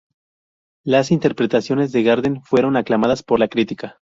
[0.83, 3.99] Las interpretaciones de Garden fueron aclamadas por la crítica.